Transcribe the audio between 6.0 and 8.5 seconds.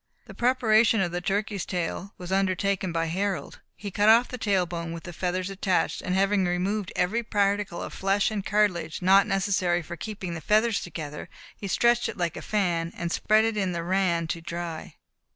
and having removed every particle of flesh and